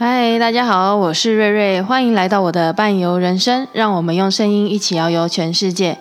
[0.00, 5.98] 嗨，大家好，我是瑞瑞，欢迎来到我的伴游人生，让我们用声音一起遨游全世界。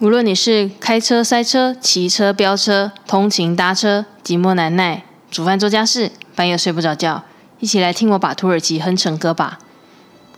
[0.00, 7.24] 无论你是开车塞车、骑车飙车、通勤搭车、寂寞难耐、煮饭做家事、半夜睡不着觉，
[7.58, 9.58] 一起来听我把土耳其哼成歌吧。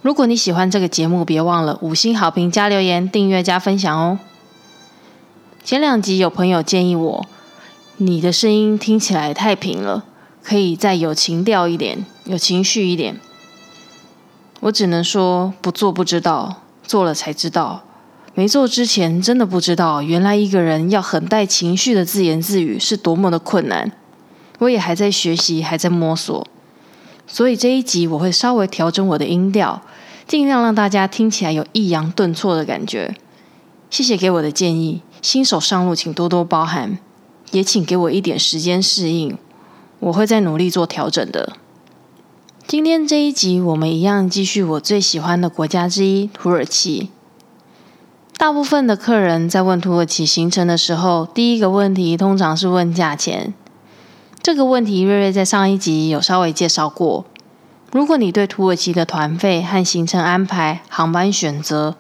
[0.01, 4.19] 如果你喜欢这个节目，别忘了五星好评加留言、订阅加分享哦。
[5.63, 7.27] 前两集有朋友建议我，
[7.99, 10.05] 你的声音听起来太平了。
[10.43, 13.21] 可以再有情调一点，有情绪一点。
[14.61, 17.85] 我只能说，不做不知道，做了才知道。
[18.35, 23.93] 没做之前，真的不知道，原来一个人要很带情绪的自言自语是多么的困难。
[24.61, 26.47] 我也还在学习，还在摸索。
[27.27, 29.83] 所以这一集我会稍微调整我的音调，
[30.27, 33.15] 尽量让大家听起来有抑扬顿挫的感觉。
[33.89, 36.99] 谢谢给我的建议，新手上路请多多包涵，
[37.51, 39.37] 也请给我一点时间适应。
[40.01, 41.53] 我会再努力做调整的。
[42.67, 47.11] 今天这一集，我们一样继续我最喜欢的国家之一——土耳其。
[48.39, 53.53] 大部分的客人在问土耳其行程的时候，第一个问题通常是问价钱。
[54.43, 57.27] 这个问题，瑞瑞在上一集有稍微介绍过。
[57.93, 61.97] 如果你对土耳其的团费和行程安排、航班选择，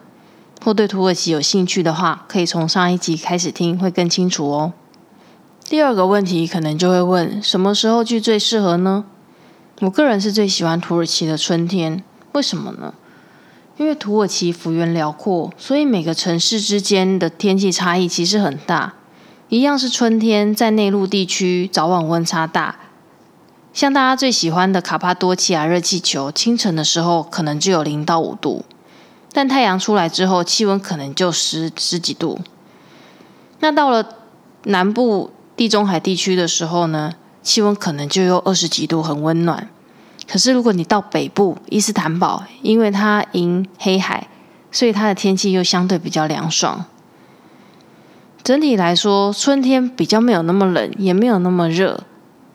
[0.65, 4.73] 或对土耳其有兴趣的话，可以从上一集开始听，会更清楚哦。
[5.71, 9.05] 第二个问题可能就会问：什么时候去最适合呢？
[9.83, 12.93] 我个人是最喜欢土耳其的春天，为什么呢？
[13.77, 18.95] 因为土耳其幅员辽阔，所以每个城市之间的天气差异其实很大。
[19.49, 22.75] 一样是春天，在内陆地区早晚温差大，
[23.73, 28.65] 像大家最喜欢的卡帕多奇亚热气球，清晨的时候可能只有零到五度，
[29.33, 32.41] 但太阳出来之后，气温可能就十十几度。
[33.61, 34.05] 那到了
[34.65, 35.31] 南部。
[35.61, 37.13] 地中海地区的时候呢，
[37.43, 39.69] 气温可能就有二十几度，很温暖。
[40.27, 44.27] 可是如果你到北部伊斯坦堡，因为它迎黑海，
[44.73, 46.87] 所以它的天气又相对比较凉爽。
[48.43, 52.05] 整体来说，春天比较没有那么冷，也没有那么热。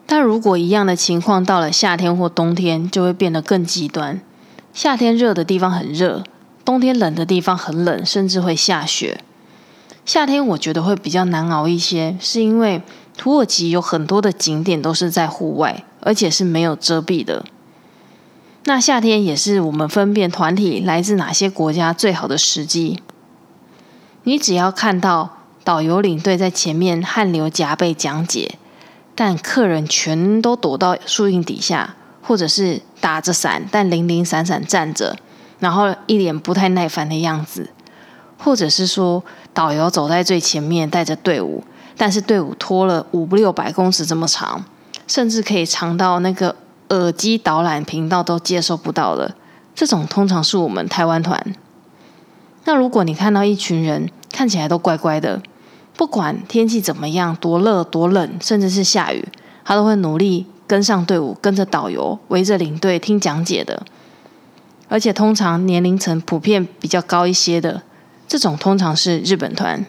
[0.04, 4.20] 但如果一样的情况到了夏天或冬天，就会变得更极端。
[4.74, 6.24] 夏天热的地方很热，
[6.64, 9.20] 冬天冷的地方很冷，甚至会下雪。
[10.06, 12.80] 夏天我觉得会比较难熬一些，是因为
[13.16, 17.44] 土耳其有很多的景点都是在户外，而且是没有遮蔽的。
[18.66, 23.02] 那夏天也是我们分辨团体来自哪些国家最好的时机。
[24.22, 28.56] 你只要看到导游领队在前面汗流浃背讲解，
[29.16, 35.16] 但客人全都躲到树荫底下，或者是打着伞但零零散散站着，
[35.58, 37.70] 然后一脸不太耐烦的样子。
[38.38, 39.24] 或者是说，
[39.56, 41.64] 导游走在最前面带着队伍，
[41.96, 44.62] 但是队伍拖了五六百公尺这么长，
[45.06, 46.54] 甚至可以长到那个
[46.90, 49.34] 耳机导览频道都接收不到的。
[49.74, 51.42] 这种通常是我们台湾团。
[52.64, 55.40] 那如果你看到一群人看起来都乖乖的，
[55.96, 59.26] 不管天气怎么样，多热多冷，甚至是下雨，
[59.64, 63.82] 他都会努力跟上队伍，跟着导游，围着领队听讲解的。
[64.90, 67.80] 而且通常年龄层普遍比较高一些的。
[68.28, 69.86] 这种通常是日本团。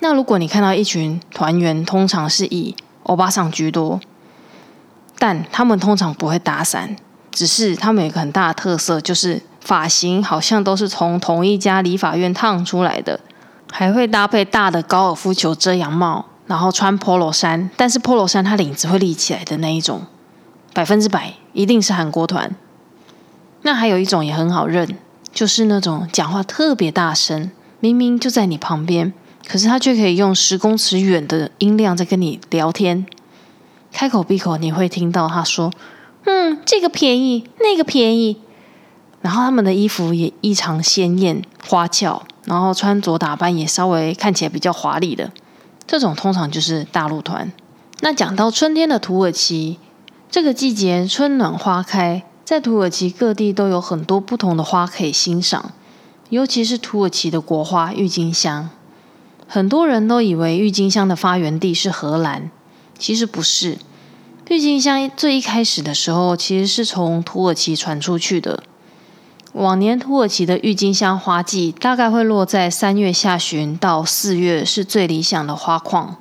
[0.00, 4.00] 那如果你看到一群团员，通常是以欧巴桑居多，
[5.18, 6.96] 但他们通常不会打伞，
[7.30, 13.20] 只是他们有一个很大的特色，就是发型好像都是从同一家理发院烫出来的，
[13.72, 20.02] 还会搭配大的高尔夫球遮阳帽，然后穿 polo 衫，但是 polo 衫它领子会立起来的那一种，
[20.74, 22.54] 百分之百一定是韩国团。
[23.62, 24.98] 那还有一种也很好认。
[25.34, 27.50] 就是那种讲话特别大声，
[27.80, 29.12] 明明就在你旁边，
[29.46, 33.04] 可是他却可以用十公尺远的音量在跟你聊天，
[33.92, 35.72] 开口闭口你会听到他说
[36.24, 38.40] ：“嗯，这个便宜，那个便宜。”
[39.20, 45.32] 然后他们的衣服也异常鲜艳花俏，然后穿着打扮也稍微看起来比较华丽的，
[45.86, 47.50] 这种通常就是大陆团。
[48.00, 49.78] 那讲到春天的土耳其，
[50.30, 52.22] 这个季节春暖花开。
[52.44, 55.72] 在土耳其各地都有很多不同的花可以欣赏，
[56.28, 58.68] 尤其是土耳其的国花郁金香。
[59.48, 62.50] 很多人都以为郁金香的发源地是荷兰，
[62.98, 63.78] 其实不是。
[64.48, 68.62] 郁金香最一开始的时候，其实是从土耳其传出去的。
[69.54, 76.16] 往年土耳其的郁金香花季大概会落在三月下旬到四月，是最理想的花况。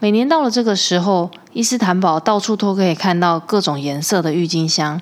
[0.00, 5.00] 每年到了这个时候，伊斯坦堡到处都可以看到各种颜色的郁金香。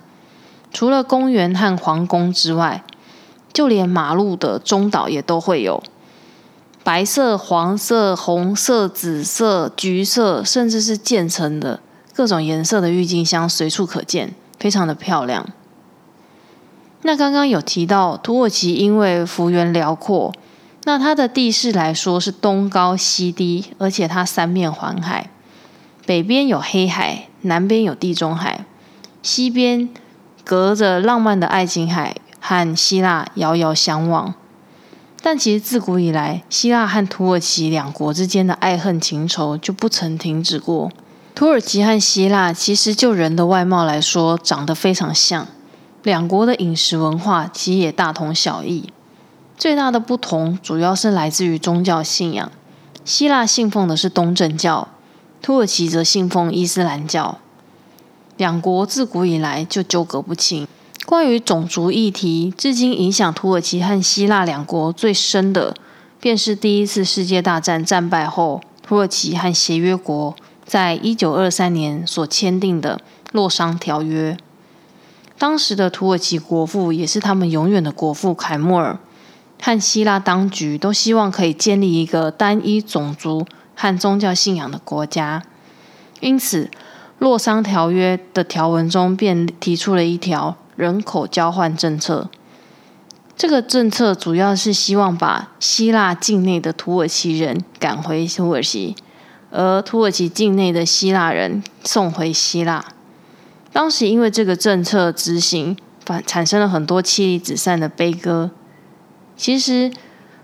[0.72, 2.82] 除了公园和皇宫之外，
[3.52, 5.82] 就连马路的中岛也都会有
[6.82, 11.80] 白色、黄色、红色、紫色、橘色，甚至是渐层的
[12.14, 15.46] 各种颜色的郁金香随处可见，非常的漂亮。
[17.02, 20.32] 那刚刚有提到土耳其因为幅员辽阔，
[20.84, 25.30] 那它的地势来说是东高西低，而且它三面环海，
[26.06, 28.64] 北边有黑海，南边有地中海，
[29.22, 29.88] 西边
[30.44, 34.34] 隔着浪漫的爱琴海和希腊遥遥相望。
[35.22, 40.90] 但其实自古以来，希腊和土耳其两国之间的爱恨情仇就不曾停止过。
[41.34, 45.46] 土耳其和希腊其实就人的外貌来说，长得非常像。
[46.02, 48.92] 两国的饮食文化其实也大同小异，
[49.56, 52.50] 最大的不同主要是来自于宗教信仰。
[53.04, 54.88] 希腊信奉的是东正教，
[55.40, 57.38] 土耳其则信奉伊斯兰教。
[58.42, 60.66] 两国自古以来就纠葛不清。
[61.06, 65.72] 关于种族议题，至今影响土耳其和希腊两国最深的，
[66.18, 70.34] 便是第一次世界大战战败后，土耳其和协约国
[70.64, 72.96] 在一九二三年所签订的
[73.30, 74.32] 《洛桑条约》。
[75.38, 78.98] 当时的土耳其国父，也是他们永远的国父凯莫尔，
[79.60, 83.46] 和希腊当局都希望可以建立一个单一种族
[83.76, 85.44] 和宗教信仰的国家。
[86.20, 86.64] 因此，
[87.22, 92.28] 《洛桑条约》的条文中便提出了一条人口交换政策。
[93.36, 98.96] 这个政策主要是希望把希腊境内的土耳其人赶回土耳其，
[99.52, 102.84] 而土耳其境内的希腊人送回希腊。
[103.72, 108.50] 当时因为这个政策执行，反产生了很多妻离子散的悲歌。
[109.36, 109.92] 其实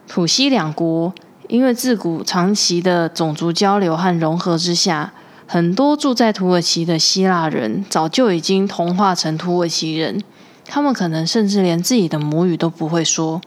[0.07, 1.13] 土西两国
[1.49, 5.13] 因为自古长期的种族交流和融合之下，
[5.49, 10.23] 很多住在土耳其的希腊人早就已经同化成土耳其人，
[10.67, 13.41] 他们可能甚至连自己的母语都不会说，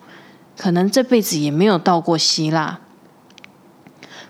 [0.58, 2.80] 可能这辈子也没有到过希腊。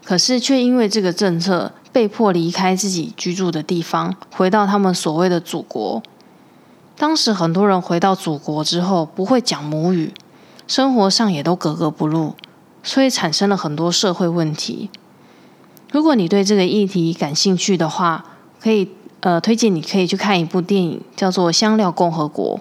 [0.03, 1.71] 可是却因为这个政策。
[1.93, 6.01] 被迫离开自己居住的地方，回到他们所谓的祖国。
[6.95, 10.13] 当时很多人回到祖国之后不会讲母语，
[10.65, 12.35] 生活上也都格格不入，
[12.81, 14.89] 所以产生了很多社会问题。
[15.91, 18.23] 如果你对这个议题感兴趣的话，
[18.61, 18.87] 可以
[19.19, 22.57] 呃推荐你可以去看一部电影，叫做《香料共和国》。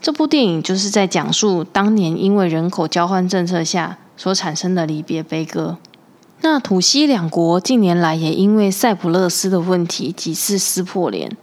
[0.00, 5.76] 这部电影就是在讲述当年因为人口交换政策下所产生的离别悲歌。
[6.40, 11.36] 那土西两国近年来也因为塞浦路斯的问题几次撕破脸。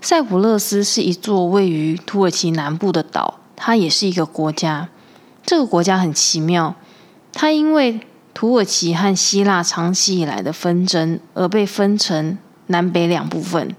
[0.00, 4.88] 塞浦路斯是一座位于土耳其南部的岛，它也是一个国家。
[5.44, 6.74] 这个国家很奇妙，
[7.32, 8.00] 它因为
[8.34, 12.36] 土耳其和希腊长期以来的纷争而被分成
[12.66, 13.74] 南北两部分。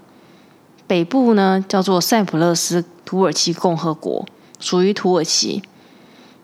[0.86, 4.26] 北部呢叫做塞浦路斯土耳其共和国，
[4.58, 5.62] 属于土耳其，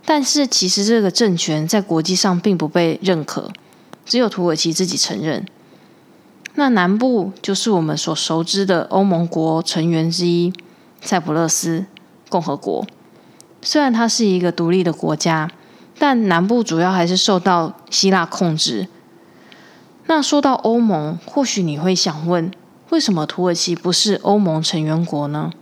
[0.05, 3.50] 但是其实这个政权在国际上并不被认可。
[4.05, 5.47] 只有土耳其自己承认。
[6.55, 10.53] 那南部就是我们所熟知的欧盟国成员之一——
[11.00, 11.87] 塞浦路斯
[12.29, 12.85] 共和国。
[13.62, 15.49] 虽然它是一个独立的国家，
[16.02, 18.88] 但南部主要还是受到希腊控制。
[20.06, 22.50] 那说到欧盟，或许你会想问：
[22.90, 25.53] 为什么土耳其不是欧盟成员国呢？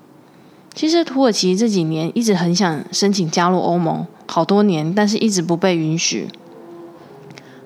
[0.72, 6.28] 其实土耳其这几年一直很想申请加入欧盟，好多年，但是一直不被允许。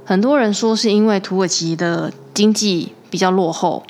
[0.04, 3.84] 很多人说是因为土耳其的经济比较落后，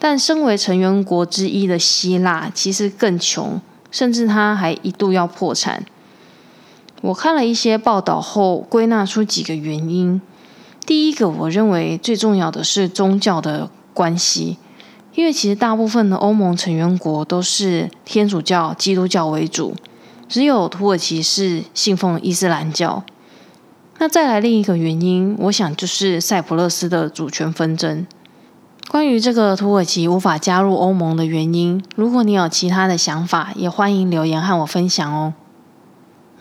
[0.00, 3.60] 但身为成员国之一的希腊其实更穷，
[3.92, 5.84] 甚至他还一度要破产。
[7.00, 10.20] 我看了一些报道后，归纳出几个原因。
[10.84, 14.58] 第一个，我认为最重要的是宗教的关系，
[15.14, 19.74] 因为其实大部分的欧盟成员国都是天主教、基督教为主，
[20.28, 23.04] 只有土耳其是信奉伊斯兰教。
[23.98, 28.06] 那再来另一个原因，我想就是塞浦路斯的主权纷争。
[28.88, 35.34] 关于这个土耳其无法加入欧盟的原因，如果你有其他的想法，也欢迎留言和我分享哦。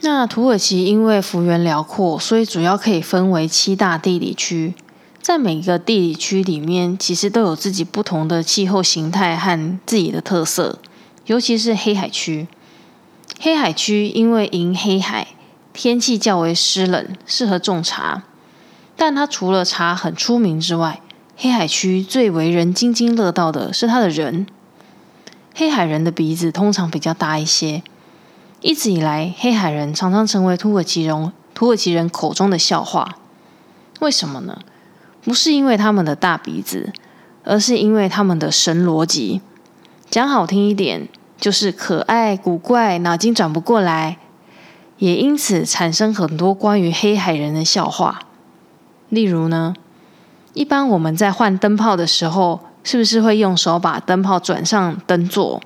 [0.01, 4.73] 那土耳其因为幅员辽阔，所以主要可以分为七大地理区。
[5.21, 10.79] 在每个地理区里面，其实都有自己不同的气候形态和自己的特色。
[11.25, 12.47] 尤其是黑海区，
[13.39, 15.27] 黑海区因为临黑海。
[15.73, 18.23] 天气较为湿冷，适合种茶。
[18.95, 21.01] 但它除了茶很出名之外，
[21.35, 24.47] 黑海区最为人津津乐道的是它的人。
[25.53, 27.83] 黑海人的鼻子通常比较大一些，
[28.61, 33.17] 一直以来，黑海人常常成为土耳其人土耳其人口中的笑话。
[33.99, 34.59] 为什么呢？
[35.23, 36.91] 不是因为他们的大鼻子，
[37.43, 39.41] 而是因为他们的神逻辑。
[40.09, 44.17] 讲好听一点，就是可爱古怪，脑筋转不过来。
[44.97, 48.19] 也因此产生很多关于黑海人的笑话，
[49.09, 49.75] 例如呢，
[50.53, 55.61] 一般我们在换灯泡的时候，是不是会用手把灯泡转上灯座？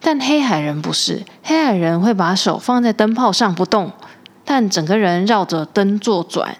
[0.00, 3.92] 但黑海人不是，黑海人会把手放在灯泡上不动，
[4.44, 6.56] 但整个人绕着灯做转。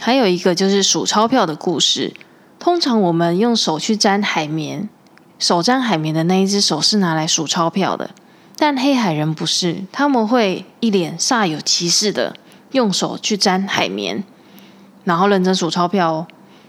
[0.00, 2.14] 还有一个就是数钞票的故事。
[2.58, 4.88] 通常我们用手去沾海绵，
[5.38, 8.10] 手沾海绵的那一只手是拿来数钞票的，
[8.56, 12.36] 但黑海人不是，他们会一脸煞有其事的
[12.70, 14.22] 用手去沾海绵，
[15.02, 16.26] 然后认真数钞票哦。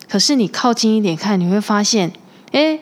[0.10, 2.12] 可是你靠近一点看，你会发现，
[2.52, 2.82] 诶，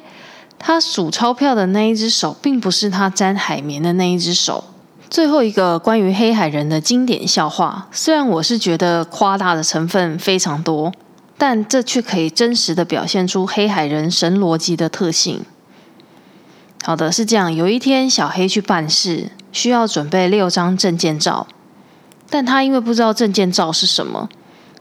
[0.63, 4.63] 他数钞票的那一只手，并不是他沾海绵的那一只手。
[5.09, 10.93] 最后一个关于黑海人的经典笑话，虽然我是觉得夸大的成分非常多。
[11.37, 15.43] 但这却可以真实的表现出黑海人神逻辑的特性。
[16.83, 17.51] 好的，是这样。
[17.51, 21.47] 有一天，小黑去办事，需要准备六张证件照，
[22.29, 24.29] 但他因为不知道证件照是什么，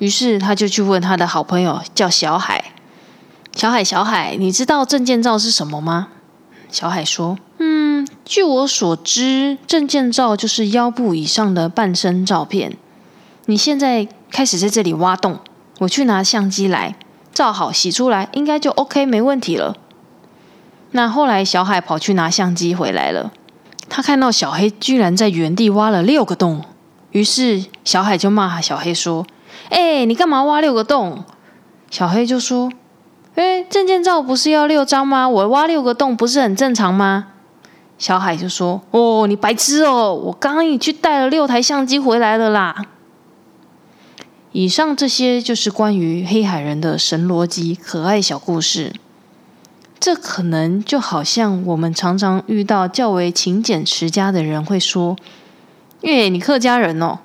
[0.00, 2.62] 于是他就去问他的好朋友，叫小海。
[3.54, 6.08] 小海，小海，你知道证件照是什么吗？
[6.70, 12.76] 小海说：“嗯，据我所知，证件照就是腰部以上的半身照片。
[13.46, 15.40] 你现在开始在这里挖洞。”
[15.80, 16.94] 我去拿相机来
[17.32, 19.76] 照好洗出来，应该就 OK 没问题了。
[20.90, 23.32] 那后来小海跑去拿相机回来了，
[23.88, 26.62] 他看到小黑居然在原地挖了六个洞，
[27.12, 29.26] 于是小海就骂小黑说
[29.70, 31.24] ：“哎，你干嘛挖六个洞？”
[31.90, 32.70] 小黑就说
[33.40, 35.26] ：“哎，证件照不是要六张吗？
[35.26, 37.28] 我挖六个洞不是很正常吗？”
[37.96, 42.84] 小海就说：“哦，你白痴哦，我刚刚已去带了六台相机回来了啦。”
[44.52, 48.92] 以上这些就是关于黑海人的神逻辑可爱小故事。
[49.98, 55.16] 这可能就好像我们常常遇到较为勤俭持家的人会说
[56.02, 57.20] ：“耶，你客家人哦。”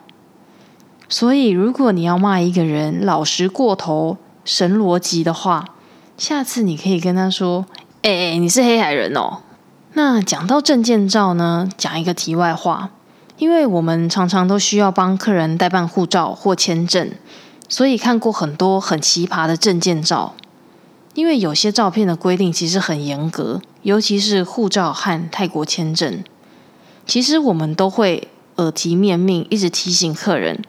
[1.09, 5.74] 所以，如果你要骂一个人老实过头、神逻辑的话，
[6.17, 7.65] 下次你可以跟他说
[8.01, 9.39] ：“哎，你是黑海人哦。”
[9.93, 12.89] 那讲到证件照呢，讲一个题外话。
[13.37, 17.11] 因为我们常常都需要帮客人代办护照或签证，
[17.67, 20.35] 所以看过很多很奇葩的证件照。
[21.15, 26.23] 因为有些照片的规定其实很严格，尤其是护照和泰国签证。
[27.05, 30.63] 其实我们都会耳提面命，一直提醒客人：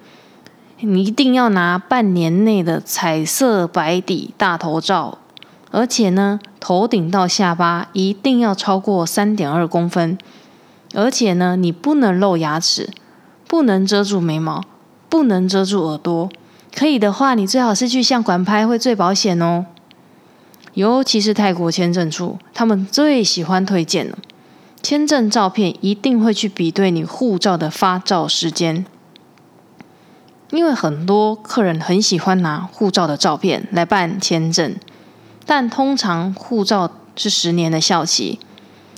[0.80, 5.18] 你一定要拿半年内的彩色白底大头照，
[5.76, 10.16] 而且呢，头顶到下巴一定要超过三点二公分。
[10.94, 12.88] 而且呢，你不能露牙齿，
[13.46, 14.64] 不能遮住眉毛，
[15.10, 16.30] 不能遮住耳朵。
[16.74, 19.66] 可以的话，你最好是去相馆拍，会最保险哦。
[20.72, 24.16] 尤其是泰国签证处，他们最喜欢推荐了
[24.82, 28.86] 签证照片，一定会去比对你护照的发照时间。
[30.52, 34.74] 因为很多客人很喜欢拿护照的照片来办签证，
[35.46, 38.38] 但通常护照是十年的效期。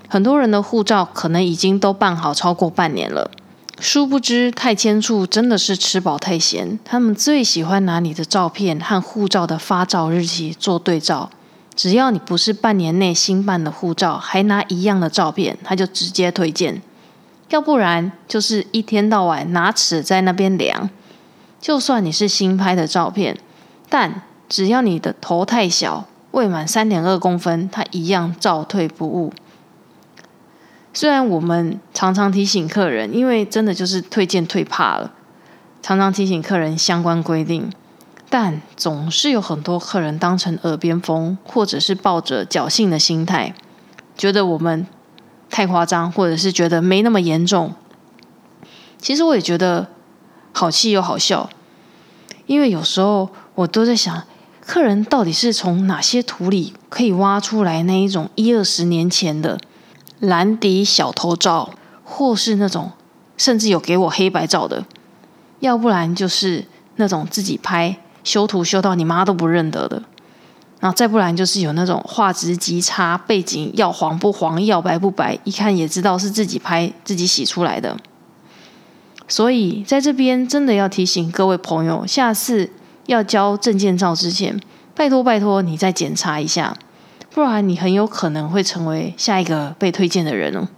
[0.08, 3.30] 很多人的护照可能已经都办好超过半年了，
[3.78, 11.28] 殊不知泰签处真的是吃饱太闲，他们最喜欢拿你的照片和护照的发照日期做对照。
[11.76, 16.80] 只要你不是半年内新办的护照，还拿一样的照片，他就直接推荐；
[17.50, 20.90] 要不然就是一天到晚拿尺在那边量。
[21.60, 23.38] 就算你是新拍的照片，
[23.88, 29.32] 但只要你的头太小，未满三点二公分，他一样照退不误。
[30.92, 35.12] 虽然我们常常提醒客人，因为真的就是退件退怕了，
[35.80, 37.70] 常常提醒客人相关规定，
[38.28, 43.54] 但总是有很多客人当成耳边风，或者是抱着侥幸的心态，
[44.16, 44.86] 觉得我们
[45.48, 47.74] 太夸张，或者是觉得没那么严重。
[48.98, 49.86] 其实我也觉得
[50.52, 51.48] 好气又好笑，
[52.46, 54.24] 因为有时候我都在想，
[54.68, 59.58] 客人到底是从哪些土里可以挖出来那一种一二十年前的。
[60.20, 61.70] 蓝底小头照，
[62.04, 62.90] 或是那种
[63.38, 64.84] 甚至有给我黑白照的，
[65.60, 70.02] 要不然就是那种自己拍修图修到你妈都不认得的，
[70.80, 77.96] 然后再不然就是有那种画质极差、背景要黄不黄、要白不白，一看也知道是自己拍自己洗出来的。
[79.28, 82.70] 所以在这边真的要提醒各位朋友，下次
[83.08, 84.60] 要交证件照之前，
[84.94, 86.76] 拜托拜托你再检查一下。
[87.30, 90.68] 不然你很有可能会成为下一个被推荐的人哦。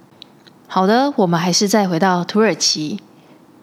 [0.68, 3.00] 好的，我们还是再回到土耳其，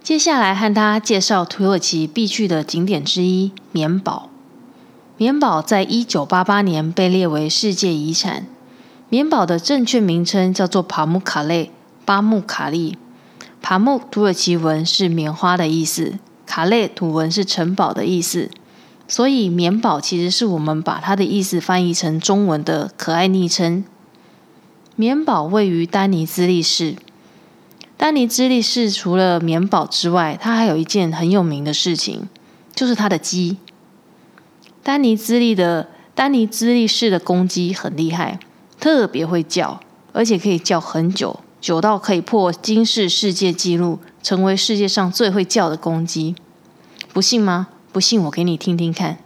[0.04, 4.30] 接下来和大家介绍土耳其必去的景点之一——棉堡。
[5.16, 8.46] 棉堡在一九八八年被列为世界遗产。
[9.10, 11.72] 棉堡的正确名称叫做帕木卡勒
[12.04, 12.98] 巴木卡利。
[13.62, 16.20] 帕木土耳其文是棉花的意思，
[16.58, 18.50] 卡列土文是城堡的意思。
[19.08, 23.86] 所以，棉堡其实是我们把它的意思翻译成中文的可爱昵称。
[24.96, 26.96] 棉堡位于丹尼兹利市。
[27.96, 32.28] 丹尼兹利市除了棉堡之外，它还有一件很有名的事情，
[32.74, 33.58] 就是它的鸡。
[34.82, 38.40] 丹尼兹利的丹尼兹利市的公鸡很厉害，
[38.80, 39.80] 特别会叫，
[40.12, 46.34] 而且可以叫很久，久到可以破金世世界纪录，成为世界上最会叫的公鸡。
[47.18, 47.70] 不信吗？
[47.92, 49.18] 不信，我给你听听看。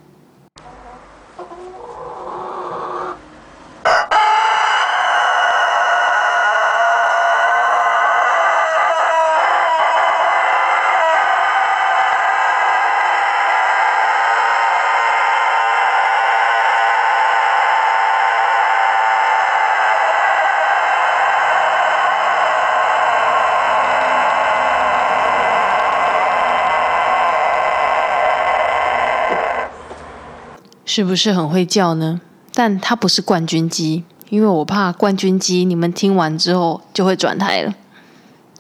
[30.94, 32.20] 是不是很会叫呢？
[32.54, 37.74] 但它不是冠军鸡，因为我怕冠军鸡你们听完之后就会转台了。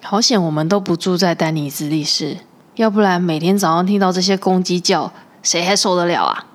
[0.01, 2.38] 好险，我们都不住在丹尼兹利市，
[2.75, 5.11] 要不然每天早上听到这些公鸡叫，
[5.43, 6.45] 谁还受得了啊？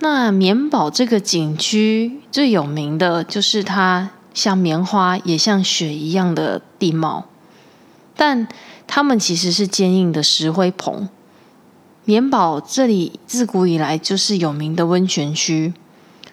[0.00, 7.26] 那棉堡这个景区最有名的就是它像棉花也像雪一样的地貌，
[8.16, 8.48] 但
[8.88, 11.08] 它们其实是坚硬的石灰棚。
[12.08, 15.74] 棉堡这里自古以来就是有名的温泉区，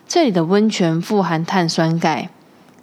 [0.07, 2.29] 这里的温泉富含碳酸钙，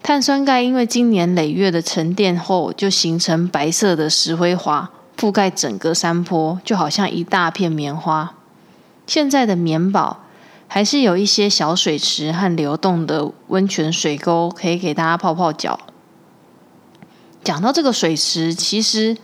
[0.02, 8.34] 碳酸钙因为经年累月的沉淀后，就形成白色的石灰华，覆盖整个山坡，就好像一大片棉花。
[9.06, 10.24] 现在的棉堡
[10.66, 15.78] 还是有一些小水池和流动的温泉水沟，可以给大家泡泡脚。
[17.44, 19.16] 讲到这个水池，其实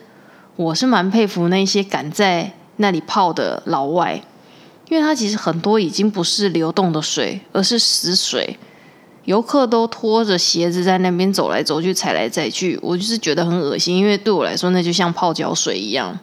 [0.55, 4.23] 我是蛮佩服那些敢在那里泡的老外，
[4.89, 8.59] 因为它其实很多已经不是流动的水，而是死水。
[9.25, 13.97] 游客都拖着鞋子在那边走来走去、踩来踩去，我就是觉得很恶心。
[13.97, 16.17] 因为对我来说，那就像泡脚水一样。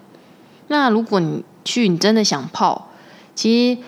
[0.70, 2.89] 那如果你去，你真的想泡，
[3.36, 3.82] 其实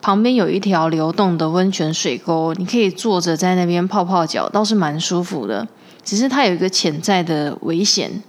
[0.00, 5.66] 旁边有一条流动的温泉水沟，你可以坐着在那边泡泡脚，倒是蛮舒服的。
[6.04, 8.22] 只是它有一个潜在的危险，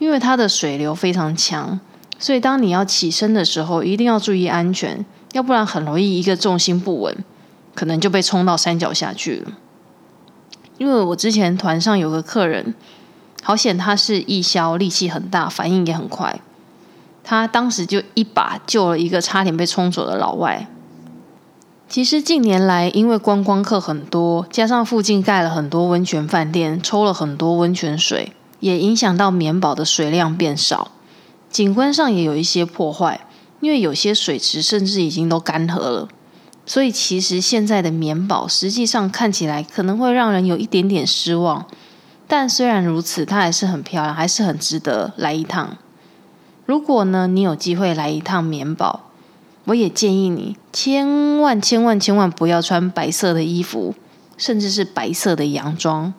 [0.00, 1.78] 因为它的水流非常强。
[2.22, 7.16] 所以，当你要起身的时候，一定要注意安全，要不然很容易一个重心不稳，
[7.74, 9.52] 可能就被冲到山脚下去了。
[10.76, 12.74] 因为我之前团上有个客人，
[13.42, 16.40] 好险他是义消，力气很大，反应也很快，
[17.24, 20.68] 他当时就一把救了一个差点被冲走的老外。
[21.88, 30.92] 其实近年来，因为观光客很多，加上附近盖了很多温泉饭店，抽了很多温泉水，也影响到棉堡的水量变少。
[31.50, 33.26] 景观上也有一些破坏，
[33.60, 36.08] 因为有些水池甚至已经都干涸了。
[36.64, 41.66] 所以其实现在的棉堡实际上看起来可能会让人有一点点失望。
[42.28, 45.76] 但虽然如此，它还是很漂亮，还是很值得来一趟。
[46.64, 49.10] 如果呢你有机会来一趟棉堡，
[49.64, 53.96] 我也建议你千万千万千万不要穿白色的衣服，
[54.36, 56.14] 甚至是白色的洋装，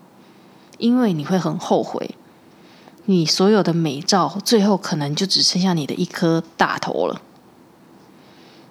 [0.77, 2.15] 因为你会很后悔。
[3.05, 7.21] 你所有的美照，最后可能就只剩下你的一颗大头了。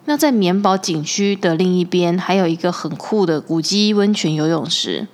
[0.07, 5.07] 那在棉堡景区的另一边，还有一个很酷的古迹温泉游泳池，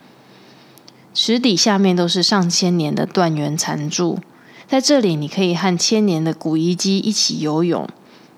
[1.13, 4.21] 池底下面都是上千年的断垣残柱，
[4.69, 7.89] 在这里你可以和千年的古遗迹一起游泳。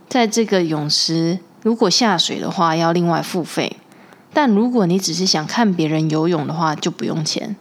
[0.08, 3.76] 在这个泳池，如果下水的话要另外付费，
[4.32, 7.56] 但如果你只是想看别人游泳的话，就不用钱。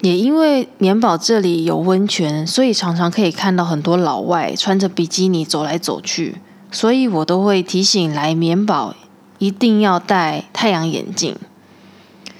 [0.00, 6.36] 也因为棉堡这里有温泉，所以常常可以看到很多老外穿着比基尼走来走去。
[6.70, 8.94] 所以我都会提醒来棉堡
[9.38, 11.34] 一定要戴太阳眼镜。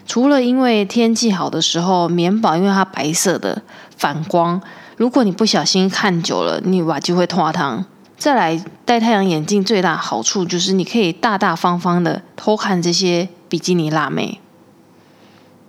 [0.04, 3.62] 除了因为天气好的时候，棉堡因为它白色的
[3.96, 4.60] 反光，
[4.96, 7.84] 如果你不小心看久了，你把就会脱汤。
[8.18, 14.40] 再来戴太阳眼镜最大好处就是你可以大大方方的偷看这些比基尼辣妹。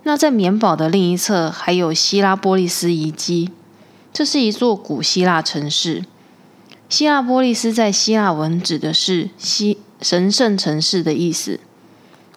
[0.08, 3.50] 那在棉堡的另一侧还有希拉波利斯遗迹，
[4.10, 6.02] 这是一座古希腊城市。
[6.88, 11.60] 希腊波利斯在希腊文指的是希神圣城市的意思。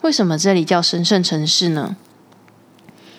[0.01, 1.95] 为什么这里叫神圣城市呢？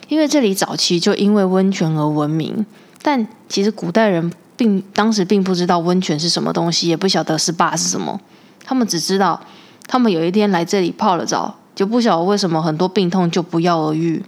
[0.09, 2.67] 因为这里早期就因为温泉而闻名，
[3.01, 8.21] 但其实古代人并当时并不知道温泉是什么东西，也不晓得是坝是什么。
[8.63, 9.41] 他们只知道
[9.87, 14.23] 他们有一天来这里泡了澡，就不晓得为什么很多病痛就不药而愈。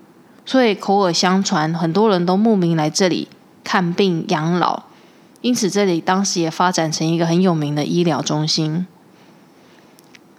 [0.47, 3.29] 所以口耳相传，很多人都慕名来这里
[3.63, 4.85] 看病养老，
[5.41, 8.87] 因此这里当时也发展成一个很有名的医疗中心。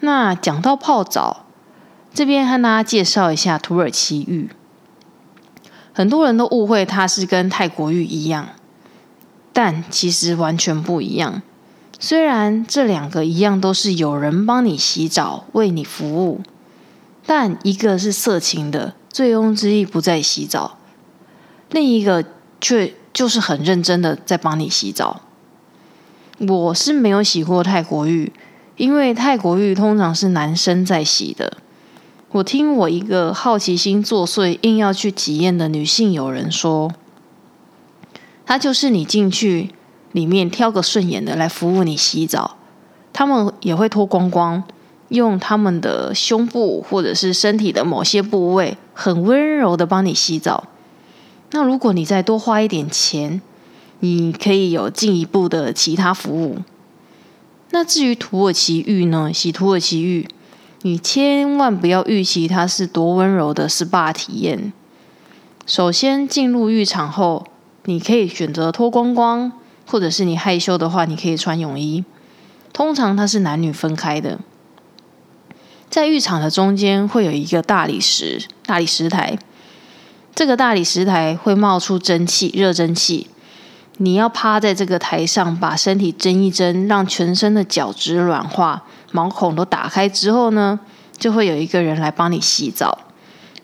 [0.02, 1.46] 那讲到泡澡，
[2.13, 4.50] 这边和大家介绍一下土耳其浴。
[5.94, 8.50] 很多人都误会它是跟泰国浴一样，
[9.54, 11.41] 但其实完全不一样。
[11.98, 16.41] 虽然这两个一样都是有人帮你洗澡、为你服务，
[17.26, 20.75] 但一个是色情的，醉翁之意不在洗澡；
[21.71, 22.25] 另一个
[22.60, 25.21] 却就是很认真的在帮你洗澡。
[26.39, 28.34] 我是没有洗过泰国浴，
[28.75, 31.60] 因为泰国浴通常是男生在洗的。
[32.34, 36.91] 我听我一个好奇心作祟、硬要去体验的女性友人说，
[38.45, 39.69] 他就是你进去。
[40.12, 42.58] 里面挑个顺眼的来服务你洗澡，
[43.13, 44.62] 他们也会脱光光，
[45.08, 50.63] 用他们的胸部或者是身体的某些部位，很温柔的帮你洗澡。
[51.51, 53.39] 那如果你再多花一点钱，
[53.99, 56.58] 你可以有进一步的其他服务。
[57.69, 59.31] 那至于土耳其浴呢？
[59.31, 60.27] 洗土耳其浴，
[60.81, 64.73] 你千万不要预期它是多温柔的 SPA 体验。
[65.67, 67.45] 首先进入浴场后，
[67.84, 69.51] 你可以选择脱光光。
[69.88, 72.03] 或者是你害羞的话，你可以穿泳衣。
[72.73, 74.39] 通常它是男女分开的。
[75.95, 79.39] 在浴场的中间会有一个大理石大理石台，
[80.36, 83.27] 这个大理石台会冒出蒸汽热蒸汽。
[83.99, 90.77] 你要趴在这个台上，把身体蒸一蒸，让全身的角质软化，毛孔都打开之后呢，
[91.17, 92.99] 就会有一个人来帮你洗澡。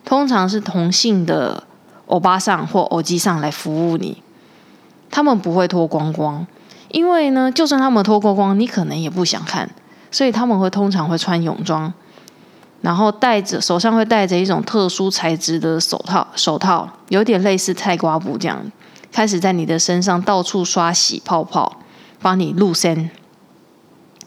[0.06, 1.66] 通常是同性的
[2.06, 4.24] 欧巴桑或欧基上来服务你。
[5.10, 6.48] 他们不会脱光光，
[6.92, 9.70] 因为呢，就算他们脱光光，你可能也不想看，
[10.10, 11.94] 所以他们会通常会穿泳装，
[12.82, 18.72] 然后戴着手上会戴着一种特殊材质的手套，手套有点类似菜瓜布这样，
[19.12, 21.78] 开始在你的身上到处刷洗泡泡，
[22.22, 23.10] 帮你露身，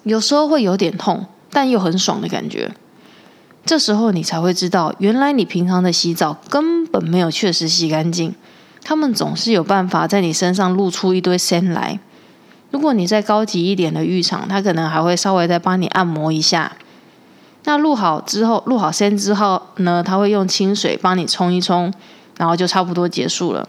[0.04, 2.70] 有时候会有点痛，但又很爽的感觉。
[3.66, 8.34] 这时候你才会知道，原来你平常的洗澡根本没有确实洗干净。
[8.84, 11.98] 他们总是有办法在你身上露出一堆身来。
[12.70, 16.72] 如果你在高级一点的浴场，他可能还会稍微再帮你按摩一下。
[17.64, 21.92] 那录好之后，录好先之后呢，他会用清水帮你冲一冲，
[22.36, 23.68] 然后就差不多结束了。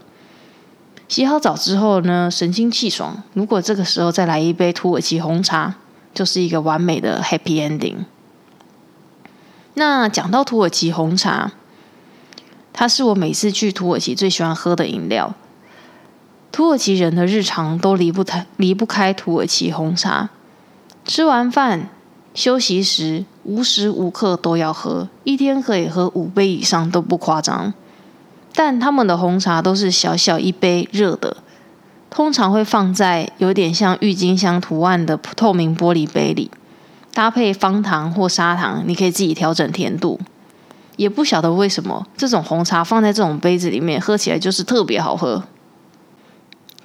[1.08, 3.24] 洗好澡之后呢，神清气爽。
[3.34, 5.76] 如果这个时候再来一杯土耳其红茶，
[6.14, 8.06] 就是一个完美的 happy ending。
[9.76, 11.52] 那讲到土耳其红茶。
[12.78, 15.34] 它是我每次去土耳其最喜欢喝的饮料。
[16.52, 20.30] 土耳其人的日常都离不开离不开土耳其红茶。
[21.06, 21.88] 吃完饭、
[22.36, 27.74] 休息时，无时无刻都要喝，一天可以喝五杯以上都不夸张。
[28.54, 31.38] 但他们的红茶都是小小一杯热的，
[32.10, 36.52] 通常会放在有点像郁金香图案的透明玻璃杯里，
[37.13, 40.19] 搭配方糖或砂糖，你可以自己调整甜度。
[40.98, 45.43] 也不晓得为什么，这种红茶放在这种杯子里面，喝起来就是特别好喝。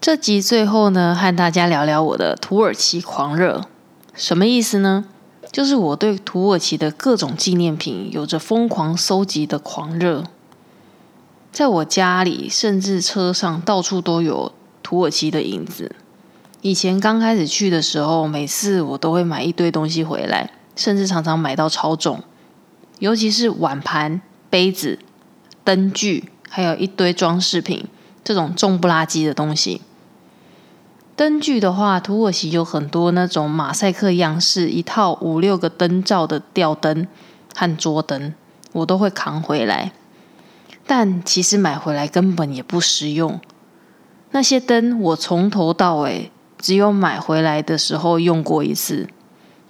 [0.01, 3.65] 这集最后呢，和大家聊聊我的土耳其狂热，
[4.15, 5.05] 什么意思呢？
[5.51, 10.25] 就是我对土耳其的各种纪念品有着疯狂收集的狂热。
[11.51, 15.97] 在我家里，甚至车上，到处都有土耳其的影子。
[16.63, 22.23] 以前刚开始去的时候，每次我都会买一堆东西回来，甚至常常买到超重。
[23.01, 24.99] 尤其是碗盘、杯子、
[25.65, 27.87] 灯具，还有一堆装饰品，
[28.23, 29.81] 这种重不拉几的东西。
[31.21, 37.07] 灯具的话，土耳其有很多那种马赛克样式，一套五六个灯罩的吊灯
[37.55, 38.33] 和桌灯，
[38.73, 39.93] 我都会扛回来。
[40.87, 43.39] 但其实买回来根本也不实用。
[44.31, 49.07] 那些灯我从头到尾只有买回来的时候用过一次，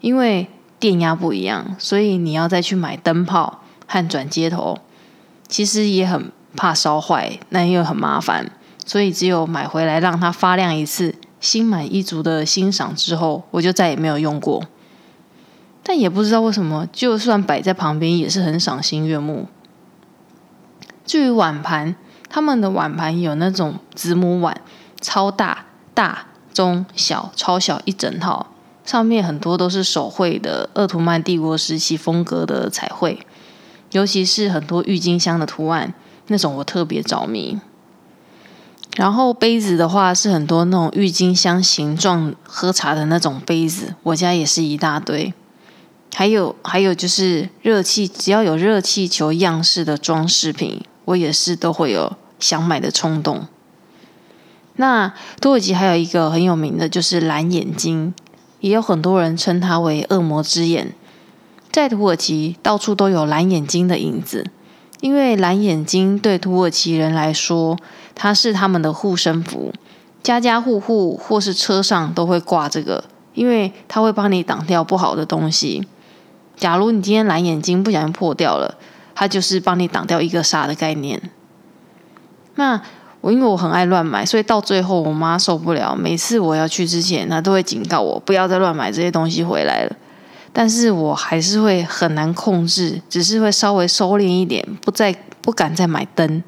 [0.00, 0.46] 因为。
[0.78, 4.78] 电压不一样，所以你要再去买灯泡和转接头，
[5.46, 8.50] 其实也很怕烧坏，那又很麻烦，
[8.86, 14.62] 所以只有买回来让它发亮一次，心满意足的欣赏之后，我就再也没有用过。
[15.82, 19.48] 但也不知道为什么，就算摆在旁边也是很赏心悦目。
[21.04, 21.96] 至于碗盘，
[22.28, 24.60] 他们的碗盘有那种子母碗，
[25.00, 28.46] 超大、大、中、小、超小一整套。
[28.84, 33.24] 上面很多都是手绘的鄂图曼帝国时期风格的彩绘，
[33.92, 35.94] 尤其是很多郁金香的图案，
[36.26, 37.60] 那种我特别着迷。
[38.96, 45.32] 然后杯子的话是很多那种郁金香形状喝茶的那种杯子，我家也是一大堆。
[46.14, 53.46] 还有还有就是热气，只要有热气球样式的装饰品，我也是都会有想买的冲动。
[54.76, 58.12] 那土耳其还有一个很有名的就是蓝眼睛。
[58.60, 60.92] 也有很多人称它为“恶魔之眼”。
[61.72, 64.50] 在土耳其，到处都有蓝眼睛的影子，
[65.00, 67.78] 因为蓝眼睛对土耳其人来说，
[68.22, 69.72] 它是他们的护身符，
[70.22, 73.02] 家家户户或是车上都会挂这个，
[73.32, 75.88] 因为它会帮你挡掉不好的东西。
[76.54, 78.76] 假如你今天蓝眼睛不小心破掉了，
[79.14, 81.30] 它就是帮你挡掉一个煞的概念。
[82.56, 82.82] 那
[83.22, 89.96] 我因为我很爱乱买，所以到最后我妈受不了，每次我要去之前，她都会警告我不要再乱买这些东西回来了。
[90.52, 96.44] 但是我还是会很难控制，只是会稍微收敛一点，不再不敢再买灯。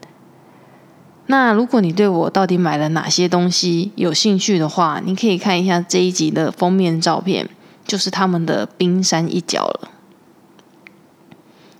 [1.32, 7.48] 那如果你对我到底买了哪些东西有兴趣的话，你可以看一下这一集的封面照片，
[7.86, 9.88] 就是他们的冰山一角了。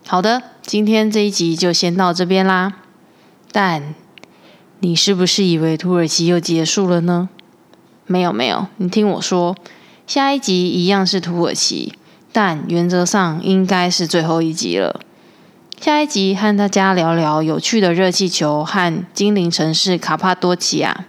[0.06, 2.78] 好的，今天这一集就先到这边啦。
[3.52, 3.94] 但
[4.80, 7.28] 你是不是以为土耳其又结束了呢？
[8.06, 9.54] 没有没有，你听我说，
[10.06, 11.92] 下一集一样是土耳其。
[12.32, 15.02] 但原则上应该是最后一集了。
[15.82, 21.06] 下一集和大家聊聊有趣的热气球和精灵城市卡帕多奇亚，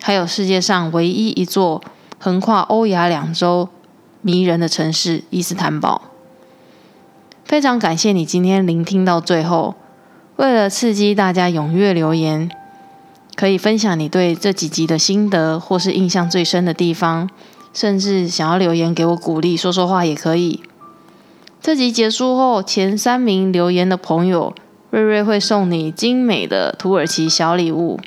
[0.00, 1.80] 还有世界上唯一一座
[2.18, 3.68] 横跨欧亚两洲
[4.20, 6.02] 迷人的城市伊斯坦堡。
[7.44, 9.76] 非常感谢你今天聆听到最后。
[10.34, 12.50] 为了刺激大家踊跃留言，
[13.36, 17.30] 可以分享你对这几集的心得，或是印象最深的地方。
[17.72, 20.64] 甚至想要留言给我鼓励，说说话也可以。
[21.60, 24.54] 这集结束后，前三名留言的朋友，
[24.90, 27.98] 瑞瑞会送你精美的土耳其小礼物。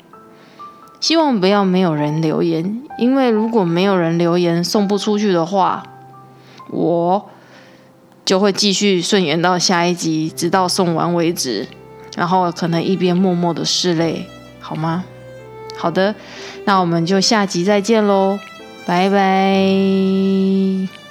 [1.00, 5.82] 希望不要没有人留言，因为如果没有人留言送不出去的话，
[6.70, 7.28] 我
[8.24, 11.66] 就会继续顺延到下一集，直到送完为止。
[12.16, 14.26] 然后可能一边默默的拭泪，
[14.60, 15.04] 好吗？
[15.76, 16.14] 好的，
[16.64, 18.38] 那我们就下集再见喽。
[18.86, 21.01] 拜拜。